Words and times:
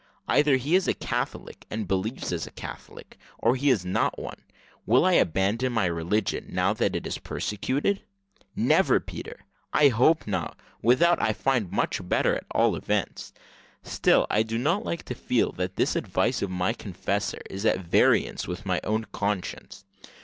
either 0.27 0.55
he 0.55 0.73
is 0.73 0.87
a 0.87 0.95
Catholic, 0.95 1.67
and 1.69 1.87
believes 1.87 2.31
as 2.33 2.47
a 2.47 2.51
Catholic, 2.57 3.19
or 3.37 3.55
he 3.55 3.69
is 3.69 3.85
not 3.85 4.17
one. 4.17 4.41
Will 4.87 5.05
I 5.05 5.13
abandon 5.13 5.71
my 5.73 5.85
religion, 5.85 6.47
now 6.49 6.73
that 6.73 6.95
it 6.95 7.05
is 7.05 7.19
persecuted? 7.19 8.01
Never, 8.55 8.99
Peter; 8.99 9.41
I 9.71 9.89
hope 9.89 10.25
not, 10.25 10.57
without 10.81 11.21
I 11.21 11.33
find 11.33 11.67
a 11.71 11.75
much 11.75 12.01
better, 12.09 12.35
at 12.35 12.47
all 12.49 12.75
events. 12.75 13.31
Still, 13.83 14.25
I 14.31 14.41
do 14.41 14.57
not 14.57 14.83
like 14.83 15.03
to 15.03 15.13
feel 15.13 15.51
that 15.51 15.75
this 15.75 15.95
advice 15.95 16.41
of 16.41 16.49
my 16.49 16.73
confessor 16.73 17.41
is 17.47 17.63
at 17.63 17.81
variance 17.81 18.47
with 18.47 18.65
my 18.65 18.81
own 18.83 19.05
conscience. 19.11 19.85